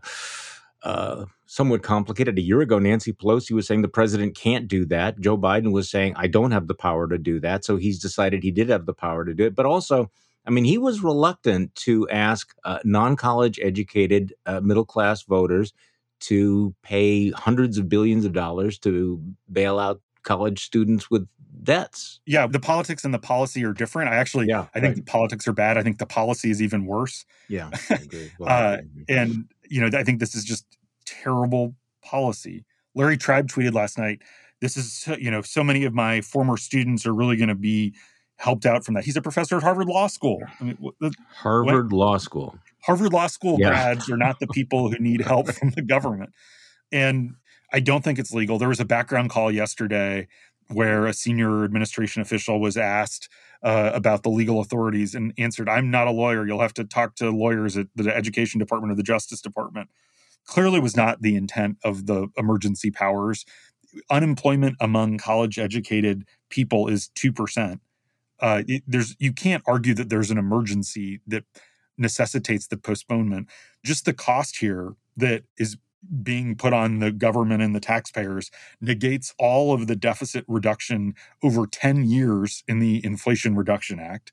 [0.82, 2.36] uh, somewhat complicated.
[2.36, 5.20] A year ago, Nancy Pelosi was saying the president can't do that.
[5.20, 7.64] Joe Biden was saying I don't have the power to do that.
[7.64, 9.54] So he's decided he did have the power to do it.
[9.54, 10.10] But also,
[10.48, 15.74] I mean, he was reluctant to ask uh, non college educated uh, middle class voters
[16.20, 21.28] to pay hundreds of billions of dollars to bail out college students with
[21.62, 22.20] debts.
[22.24, 24.10] Yeah, the politics and the policy are different.
[24.10, 25.06] I actually, yeah, I think right.
[25.06, 25.76] politics are bad.
[25.76, 27.26] I think the policy is even worse.
[27.48, 27.68] Yeah,
[28.38, 30.64] well, uh, and you know, I think this is just
[31.04, 32.64] terrible policy.
[32.94, 34.22] Larry Tribe tweeted last night.
[34.62, 37.94] This is you know, so many of my former students are really going to be
[38.38, 39.04] helped out from that.
[39.04, 40.40] He's a professor at Harvard Law School.
[40.60, 40.78] I mean,
[41.34, 42.56] Harvard when, Law School.
[42.82, 43.70] Harvard Law School yeah.
[43.70, 46.30] grads are not the people who need help from the government.
[46.90, 47.34] And
[47.72, 48.58] I don't think it's legal.
[48.58, 50.28] There was a background call yesterday
[50.68, 53.28] where a senior administration official was asked
[53.62, 56.46] uh, about the legal authorities and answered, I'm not a lawyer.
[56.46, 59.88] You'll have to talk to lawyers at the Education Department or the Justice Department.
[60.46, 63.44] Clearly, was not the intent of the emergency powers.
[64.10, 67.80] Unemployment among college educated people is 2%.
[68.40, 71.44] Uh, it, there's you can't argue that there's an emergency that
[71.96, 73.48] necessitates the postponement.
[73.84, 75.76] Just the cost here that is
[76.22, 81.66] being put on the government and the taxpayers negates all of the deficit reduction over
[81.66, 84.32] 10 years in the Inflation Reduction Act.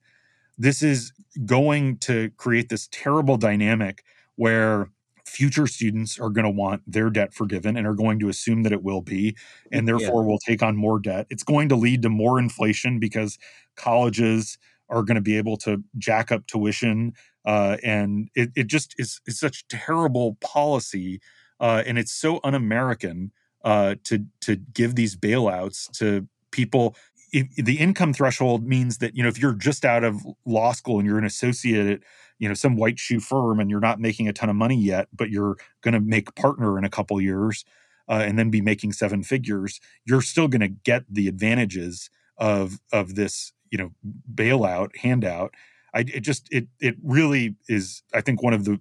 [0.57, 1.11] This is
[1.45, 4.03] going to create this terrible dynamic
[4.35, 4.89] where
[5.25, 8.71] future students are going to want their debt forgiven and are going to assume that
[8.71, 9.35] it will be
[9.71, 10.27] and therefore yeah.
[10.27, 11.25] will take on more debt.
[11.29, 13.37] It's going to lead to more inflation because
[13.75, 14.57] colleges
[14.89, 17.13] are going to be able to jack up tuition
[17.45, 21.19] uh, and it, it just is it's such terrible policy
[21.59, 23.31] uh, and it's so un-American
[23.63, 26.95] uh, to to give these bailouts to people.
[27.31, 31.07] The income threshold means that you know if you're just out of law school and
[31.07, 31.99] you're an associate at
[32.39, 35.07] you know some white shoe firm and you're not making a ton of money yet,
[35.13, 37.65] but you're going to make partner in a couple years
[38.07, 42.79] uh, and then be making seven figures, you're still going to get the advantages of
[42.93, 43.91] of this you know
[44.33, 45.53] bailout handout.
[45.93, 48.79] I it just it it really is I think one of the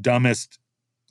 [0.00, 0.60] dumbest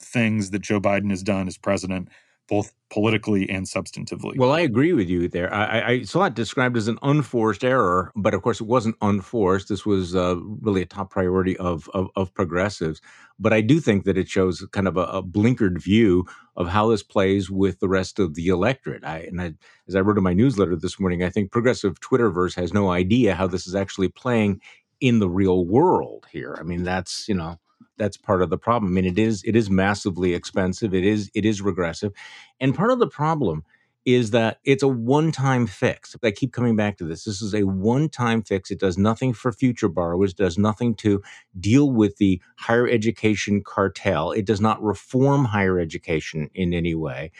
[0.01, 2.07] things that Joe Biden has done as president
[2.47, 4.37] both politically and substantively.
[4.37, 5.51] Well, I agree with you there.
[5.53, 9.69] I, I, saw it described as an unforced error, but of course, it wasn't unforced.
[9.69, 13.01] This was uh, really a top priority of, of, of progressives.
[13.39, 16.89] But I do think that it shows kind of a, a, blinkered view of how
[16.89, 19.03] this plays with the rest of the electorate.
[19.03, 19.53] I, and I,
[19.87, 23.35] as I wrote in my newsletter this morning, I think progressive Twitterverse has no idea
[23.35, 24.61] how this is actually playing
[25.01, 26.55] in the real world here.
[26.59, 27.59] I mean, that's you know
[27.97, 28.91] that's part of the problem.
[28.91, 30.93] I mean, it is it is massively expensive.
[30.93, 32.13] It is it is regressive,
[32.59, 33.63] and part of the problem
[34.05, 36.15] is that it's a one-time fix.
[36.23, 37.23] I keep coming back to this.
[37.23, 38.69] This is a one-time fix.
[38.69, 40.31] It does nothing for future borrowers.
[40.31, 41.23] Does nothing to
[41.59, 44.31] deal with the higher education cartel.
[44.31, 47.31] It does not reform higher education in any way,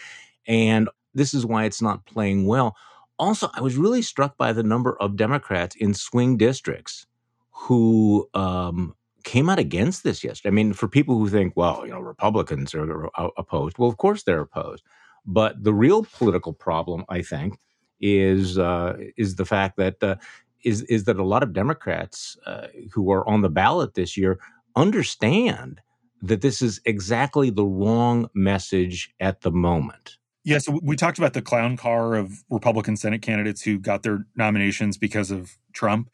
[0.48, 2.76] and this is why it's not playing well.
[3.18, 7.08] Also, I was really struck by the number of Democrats in swing districts
[7.52, 10.50] who um, came out against this yesterday.
[10.50, 14.24] I mean, for people who think, well, you know, Republicans are opposed, well, of course
[14.24, 14.84] they're opposed.
[15.26, 17.58] But the real political problem, I think,
[18.00, 20.16] is uh, is the fact that uh,
[20.64, 24.40] is is that a lot of Democrats uh, who are on the ballot this year
[24.76, 25.82] understand
[26.22, 30.18] that this is exactly the wrong message at the moment.
[30.44, 34.28] Yeah, so we talked about the clown car of Republican Senate candidates who got their
[34.36, 36.12] nominations because of Trump.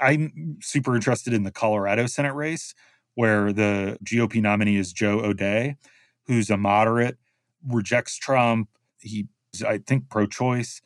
[0.00, 2.74] I'm super interested in the Colorado Senate race
[3.14, 5.76] where the GOP nominee is Joe O'Dea,
[6.26, 7.16] who's a moderate,
[7.66, 8.68] rejects Trump.
[9.00, 9.26] He's,
[9.66, 10.80] I think, pro choice.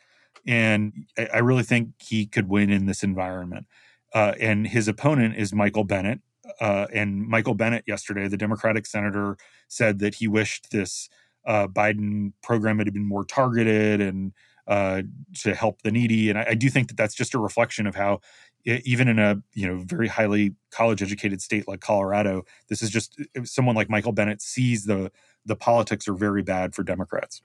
[0.46, 3.66] And I really think he could win in this environment.
[4.14, 6.20] Uh, and his opponent is Michael Bennet.
[6.60, 9.36] Uh, and Michael Bennet yesterday, the Democratic senator,
[9.68, 11.08] said that he wished this
[11.46, 14.32] uh, Biden program had been more targeted and
[14.66, 15.02] uh,
[15.34, 16.28] to help the needy.
[16.28, 18.20] And I, I, do think that that's just a reflection of how
[18.64, 23.20] even in a you know very highly college educated state like Colorado, this is just
[23.44, 25.10] someone like Michael Bennet sees the
[25.44, 27.42] the politics are very bad for Democrats.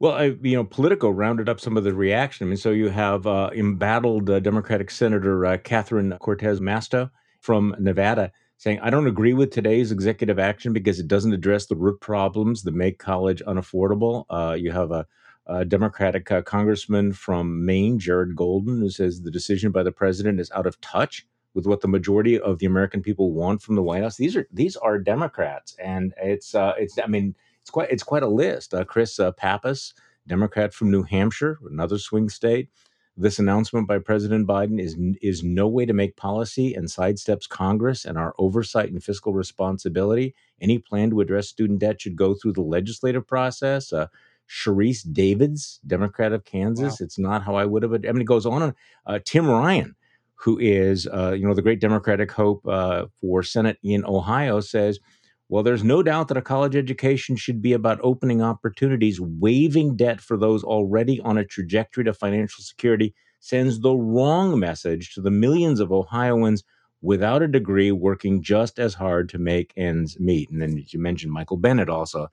[0.00, 2.46] Well, I, you know, Politico rounded up some of the reaction.
[2.46, 7.76] I mean, so you have uh, embattled uh, Democratic Senator uh, Catherine Cortez Masto from
[7.78, 12.00] Nevada saying, I don't agree with today's executive action because it doesn't address the root
[12.00, 14.24] problems that make college unaffordable.
[14.30, 15.06] Uh, you have a
[15.46, 20.40] a Democratic uh, congressman from Maine, Jared Golden, who says the decision by the president
[20.40, 23.82] is out of touch with what the majority of the American people want from the
[23.82, 24.16] White House.
[24.16, 28.22] These are these are Democrats, and it's uh, it's I mean it's quite it's quite
[28.22, 28.74] a list.
[28.74, 29.94] Uh, Chris uh, Pappas,
[30.26, 32.68] Democrat from New Hampshire, another swing state.
[33.16, 38.04] This announcement by President Biden is is no way to make policy and sidesteps Congress
[38.04, 40.34] and our oversight and fiscal responsibility.
[40.60, 43.92] Any plan to address student debt should go through the legislative process.
[43.92, 44.08] Uh,
[44.48, 47.00] Sharice Davids, Democrat of Kansas.
[47.00, 47.04] Wow.
[47.04, 47.92] It's not how I would have.
[47.92, 48.74] I mean, it goes on.
[49.06, 49.94] Uh, Tim Ryan,
[50.34, 55.00] who is uh, you know the great Democratic hope uh, for Senate in Ohio, says,
[55.48, 59.20] "Well, there's no doubt that a college education should be about opening opportunities.
[59.20, 65.14] Waiving debt for those already on a trajectory to financial security sends the wrong message
[65.14, 66.62] to the millions of Ohioans."
[67.02, 70.48] Without a degree, working just as hard to make ends meet.
[70.48, 72.28] And then you mentioned Michael Bennet also,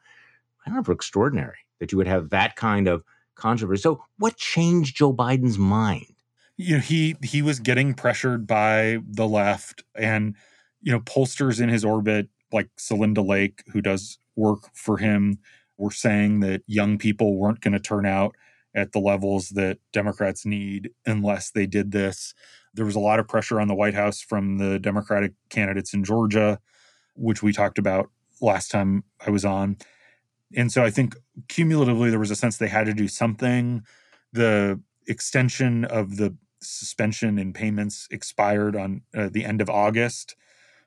[0.64, 3.04] kind of extraordinary that you would have that kind of
[3.36, 3.82] controversy.
[3.82, 6.14] So, what changed Joe Biden's mind?
[6.56, 10.36] You know, he he was getting pressured by the left, and
[10.82, 15.40] you know, pollsters in his orbit, like Celinda Lake, who does work for him,
[15.78, 18.36] were saying that young people weren't going to turn out
[18.74, 22.34] at the levels that Democrats need unless they did this.
[22.74, 26.04] There was a lot of pressure on the White House from the Democratic candidates in
[26.04, 26.60] Georgia,
[27.16, 29.78] which we talked about last time I was on.
[30.56, 31.16] And so I think
[31.48, 33.84] cumulatively there was a sense they had to do something.
[34.34, 40.36] The extension of the suspension in payments expired on uh, the end of August.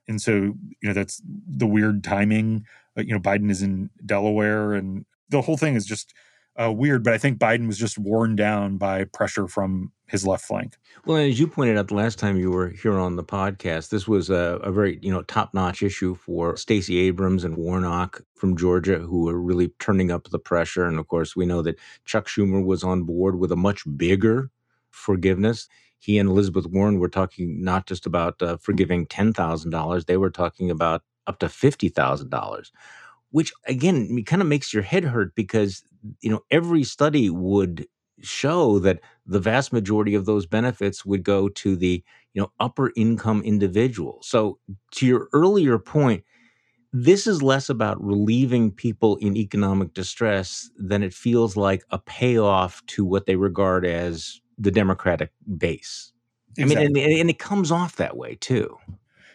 [0.06, 2.66] And so, you know, that's the weird timing.
[2.96, 6.14] Uh, you know, Biden is in Delaware and the whole thing is just
[6.60, 10.44] uh, weird, but I think Biden was just worn down by pressure from his left
[10.44, 10.76] flank.
[11.04, 14.06] Well, as you pointed out the last time you were here on the podcast, this
[14.06, 18.56] was a, a very you know top notch issue for Stacey Abrams and Warnock from
[18.56, 20.84] Georgia, who were really turning up the pressure.
[20.84, 24.50] And of course, we know that Chuck Schumer was on board with a much bigger
[24.90, 25.68] forgiveness.
[25.98, 30.18] He and Elizabeth Warren were talking not just about uh, forgiving ten thousand dollars; they
[30.18, 32.70] were talking about up to fifty thousand dollars
[33.34, 35.82] which again kind of makes your head hurt because
[36.20, 37.86] you know every study would
[38.20, 42.02] show that the vast majority of those benefits would go to the
[42.32, 44.18] you know upper income individual.
[44.22, 44.58] So
[44.92, 46.24] to your earlier point
[46.96, 52.86] this is less about relieving people in economic distress than it feels like a payoff
[52.86, 56.12] to what they regard as the democratic base.
[56.56, 56.86] Exactly.
[56.86, 58.76] i mean and, and it comes off that way too.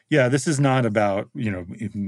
[0.10, 1.66] Yeah this is not about you know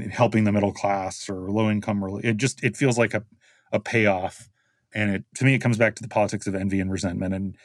[0.09, 3.23] helping the middle class or low income or it just it feels like a,
[3.71, 4.49] a payoff
[4.93, 7.33] And it to me, it comes back to the politics of envy and resentment.
[7.33, 7.55] And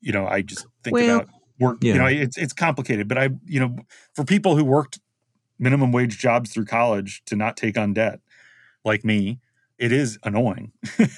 [0.00, 1.28] you know, I just think Well, about
[1.60, 1.78] work.
[1.82, 1.94] yeah.
[1.94, 3.76] You know, it's it's complicated, but I you know,
[4.14, 5.00] for people who worked
[5.58, 8.20] minimum wage jobs through college to not take on debt,
[8.84, 9.40] like me,
[9.78, 10.72] it is annoying.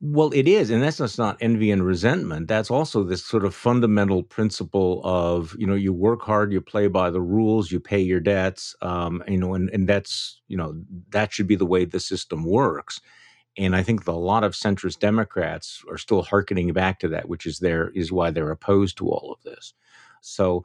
[0.00, 2.46] Well, it is, and that's just not envy and resentment.
[2.46, 6.86] That's also this sort of fundamental principle of you know you work hard, you play
[6.86, 10.80] by the rules, you pay your debts, um, you know, and and that's you know
[11.10, 13.00] that should be the way the system works.
[13.58, 17.44] And I think a lot of centrist Democrats are still hearkening back to that, which
[17.44, 19.74] is there is why they're opposed to all of this.
[20.20, 20.64] So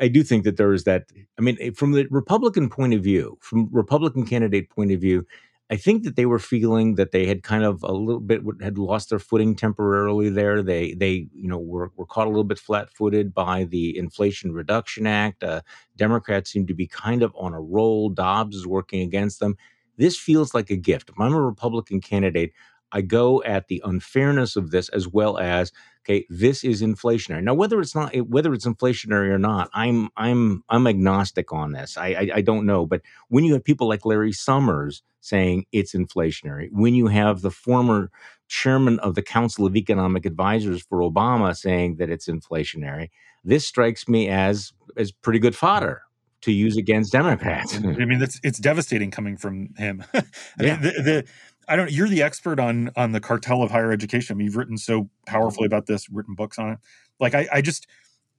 [0.00, 1.06] I do think that there is that.
[1.38, 5.26] I mean, eh, from the Republican point of view, from Republican candidate point of view,
[5.70, 8.76] I think that they were feeling that they had kind of a little bit had
[8.76, 10.62] lost their footing temporarily there.
[10.62, 15.06] They they you know were were caught a little bit flat-footed by the Inflation Reduction
[15.06, 15.42] Act.
[15.42, 15.62] Uh,
[15.96, 18.10] Democrats seem to be kind of on a roll.
[18.10, 19.56] Dobbs is working against them.
[19.96, 21.10] This feels like a gift.
[21.10, 22.52] If I'm a Republican candidate,
[22.92, 25.72] I go at the unfairness of this as well as
[26.04, 27.42] okay, this is inflationary.
[27.42, 31.72] Now, whether it's not eh, whether it's inflationary or not, I'm I'm I'm agnostic on
[31.72, 31.96] this.
[31.96, 35.94] I I, I don't know, but when you have people like Larry Summers saying it's
[35.94, 38.10] inflationary, when you have the former
[38.48, 43.08] chairman of the Council of Economic Advisors for Obama saying that it's inflationary,
[43.42, 46.02] this strikes me as as pretty good fodder
[46.42, 47.74] to use against Democrats.
[47.76, 50.04] I mean, that's it's devastating coming from him.
[50.14, 50.22] I
[50.60, 50.74] Yeah.
[50.74, 51.24] mean, the, the
[51.68, 51.90] I don't.
[51.90, 54.34] You're the expert on on the cartel of higher education.
[54.34, 56.78] I mean, you've written so powerfully about this, written books on it.
[57.20, 57.86] Like, I, I just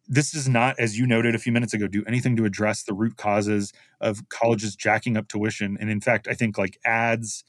[0.08, 2.94] this does not, as you noted a few minutes ago, do anything to address the
[2.94, 5.78] root causes of colleges jacking up tuition.
[5.80, 7.46] And in fact, I think like adds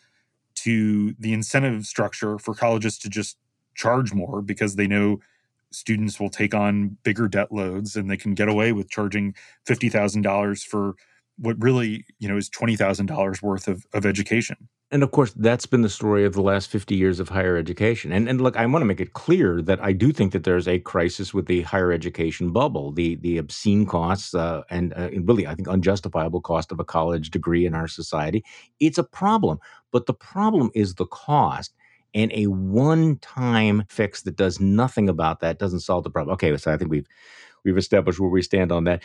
[0.57, 3.37] to the incentive structure for colleges to just
[3.75, 5.19] charge more because they know
[5.75, 9.35] students will take on bigger debt loads and they can get away with charging
[9.66, 10.95] fifty thousand dollars for
[11.37, 14.68] what really you know is twenty thousand dollars worth of, of education.
[14.91, 18.12] And of course, that's been the story of the last 50 years of higher education.
[18.12, 20.68] And and look, I want to make it clear that I do think that there's
[20.68, 25.27] a crisis with the higher education bubble, the the obscene costs uh, and, uh, and
[25.27, 28.45] really, I think, unjustifiable cost of a college degree in our society.
[28.79, 29.59] It's a problem,
[29.91, 31.75] but the problem is the cost.
[32.15, 36.35] And a one-time fix that does nothing about that doesn't solve the problem.
[36.35, 37.07] Okay, so I think we've
[37.65, 39.03] we've established where we stand on that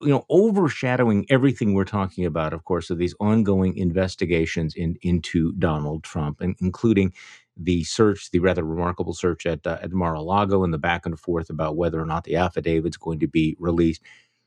[0.00, 5.52] you know, overshadowing everything we're talking about, of course, are these ongoing investigations in, into
[5.52, 7.12] Donald Trump, and including
[7.56, 11.50] the search, the rather remarkable search at uh, at Mar-a-Lago, and the back and forth
[11.50, 14.02] about whether or not the affidavit's going to be released.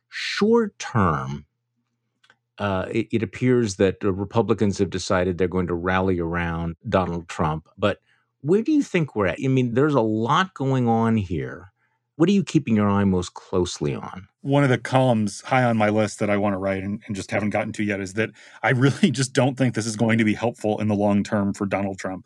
[0.08, 1.46] Short term,
[2.58, 7.28] uh, it, it appears that the Republicans have decided they're going to rally around Donald
[7.28, 7.68] Trump.
[7.78, 8.00] But
[8.42, 9.40] where do you think we're at?
[9.44, 11.72] I mean, there's a lot going on here.
[12.16, 14.28] What are you keeping your eye most closely on?
[14.42, 17.16] One of the columns high on my list that I want to write and, and
[17.16, 18.32] just haven't gotten to yet is that
[18.62, 21.54] I really just don't think this is going to be helpful in the long term
[21.54, 22.26] for Donald Trump.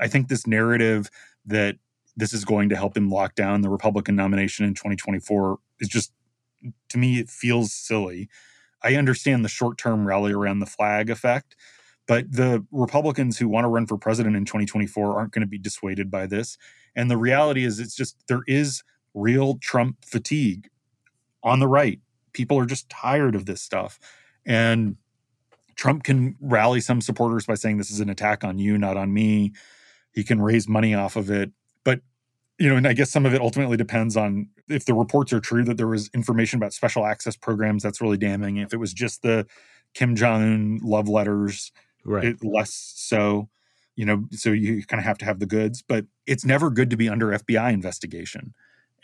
[0.00, 1.10] I think this narrative
[1.46, 1.76] that
[2.16, 6.12] this is going to help him lock down the Republican nomination in 2024 is just,
[6.88, 8.28] to me, it feels silly.
[8.84, 11.56] I understand the short term rally around the flag effect,
[12.06, 15.58] but the Republicans who want to run for president in 2024 aren't going to be
[15.58, 16.58] dissuaded by this.
[16.94, 20.68] And the reality is, it's just there is real Trump fatigue
[21.42, 22.00] on the right.
[22.32, 23.98] People are just tired of this stuff.
[24.44, 24.96] And
[25.76, 29.12] Trump can rally some supporters by saying this is an attack on you, not on
[29.12, 29.52] me.
[30.12, 31.50] He can raise money off of it.
[32.58, 35.40] You know, and I guess some of it ultimately depends on if the reports are
[35.40, 38.58] true that there was information about special access programs, that's really damning.
[38.58, 39.46] If it was just the
[39.92, 41.72] Kim Jong un love letters,
[42.04, 42.24] Right.
[42.24, 43.48] it, less so.
[43.96, 46.90] You know, so you kind of have to have the goods, but it's never good
[46.90, 48.52] to be under FBI investigation.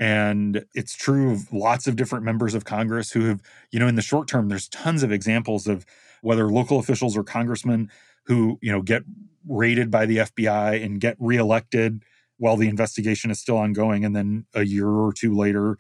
[0.01, 3.41] And it's true of lots of different members of Congress who have,
[3.71, 5.87] you know, in the short term, there's tons of examples of
[6.23, 7.91] whether local officials or congressmen
[8.25, 9.05] who, you know, get
[9.47, 12.03] raided by the FBI and get reelected
[12.41, 14.03] while the investigation is still ongoing.
[14.03, 15.77] And then a year or two later,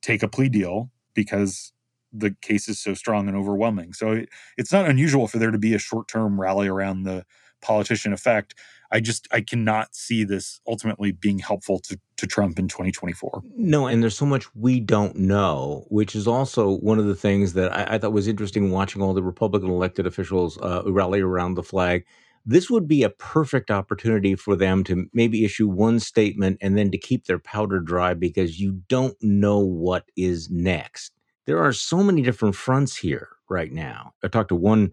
[0.00, 1.72] take a plea deal because
[2.12, 3.92] the case is so strong and overwhelming.
[3.92, 7.24] So it, it's not unusual for there to be a short term rally around the
[7.60, 8.54] politician effect.
[8.92, 13.42] I just I cannot see this ultimately being helpful to, to Trump in 2024.
[13.56, 17.54] No, and there's so much we don't know, which is also one of the things
[17.54, 21.54] that I, I thought was interesting watching all the Republican elected officials uh, rally around
[21.54, 22.04] the flag.
[22.46, 26.90] This would be a perfect opportunity for them to maybe issue one statement and then
[26.90, 31.12] to keep their powder dry because you don't know what is next.
[31.46, 34.14] There are so many different fronts here right now.
[34.22, 34.92] I talked to one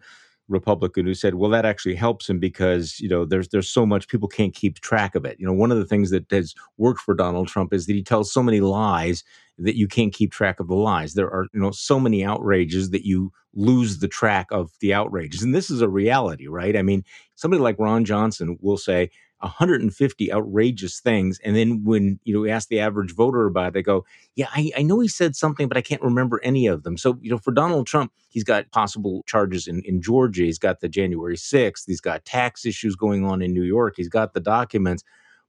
[0.49, 4.07] Republican who said, "Well, that actually helps him because you know there's there's so much
[4.07, 7.01] people can't keep track of it." You know, one of the things that has worked
[7.01, 9.23] for Donald Trump is that he tells so many lies
[9.57, 11.13] that you can't keep track of the lies.
[11.13, 15.43] There are you know so many outrages that you lose the track of the outrages,
[15.43, 16.75] and this is a reality, right?
[16.75, 17.03] I mean,
[17.35, 21.39] somebody like Ron Johnson will say, 150 outrageous things.
[21.43, 24.47] And then when you know we ask the average voter about it, they go, Yeah,
[24.51, 26.97] I, I, know he said something, but I can't remember any of them.
[26.97, 30.79] So, you know, for Donald Trump, he's got possible charges in, in Georgia, he's got
[30.79, 34.39] the January 6th, he's got tax issues going on in New York, he's got the
[34.39, 35.03] documents.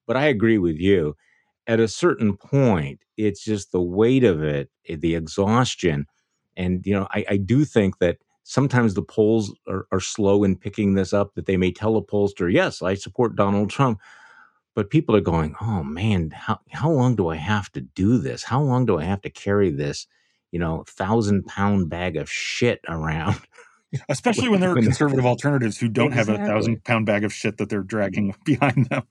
[0.06, 1.16] But I agree with you.
[1.66, 6.06] At a certain point, it's just the weight of it, eh, the exhaustion.
[6.56, 8.18] And, you know, I, I do think that
[8.48, 12.02] sometimes the polls are, are slow in picking this up that they may tell a
[12.02, 14.00] pollster, yes, I support Donald Trump.
[14.74, 18.44] But people are going, oh man, how, how long do I have to do this?
[18.44, 20.06] How long do I have to carry this,
[20.50, 23.38] you know, thousand pound bag of shit around?
[24.08, 26.36] Especially when there are conservative alternatives who don't exactly.
[26.36, 29.04] have a thousand pound bag of shit that they're dragging behind them.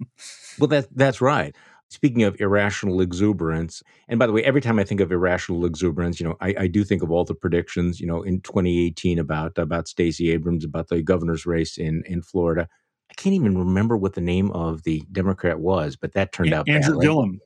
[0.57, 1.55] Well, that that's right.
[1.89, 6.19] Speaking of irrational exuberance, and by the way, every time I think of irrational exuberance,
[6.19, 9.57] you know, I, I do think of all the predictions, you know, in 2018 about
[9.57, 12.67] about Stacey Abrams, about the governor's race in in Florida.
[13.09, 16.67] I can't even remember what the name of the Democrat was, but that turned out
[16.67, 17.05] Andrew badly.
[17.05, 17.39] Gillum.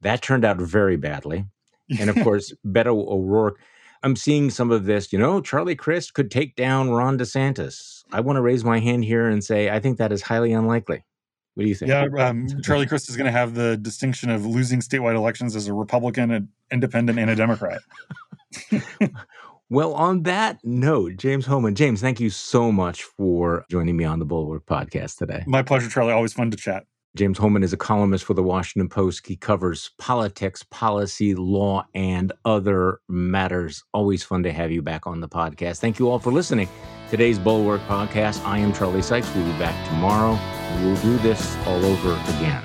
[0.00, 1.44] That turned out very badly.
[2.00, 3.60] And of course, Beto O'Rourke.
[4.02, 8.04] I'm seeing some of this, you know, Charlie Crist could take down Ron DeSantis.
[8.12, 11.04] I want to raise my hand here and say I think that is highly unlikely.
[11.56, 11.88] What do you think?
[11.88, 15.68] Yeah, um, Charlie Crist is going to have the distinction of losing statewide elections as
[15.68, 17.80] a Republican, an independent, and a Democrat.
[19.70, 24.18] well, on that note, James Hohmann, James, thank you so much for joining me on
[24.18, 25.44] the Bulwark podcast today.
[25.46, 26.12] My pleasure, Charlie.
[26.12, 26.84] Always fun to chat.
[27.16, 29.26] James Hohmann is a columnist for the Washington Post.
[29.26, 33.82] He covers politics, policy, law, and other matters.
[33.94, 35.78] Always fun to have you back on the podcast.
[35.78, 36.68] Thank you all for listening.
[37.10, 38.44] Today's Bulwark podcast.
[38.44, 39.34] I am Charlie Sykes.
[39.34, 40.38] We'll be back tomorrow.
[40.84, 42.62] We'll do this all over again.